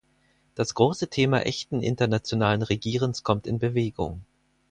[0.55, 4.25] Das große Thema echten internationalen Regierens kommt in Bewegung.